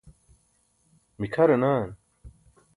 [1.19, 1.87] mikʰaranaan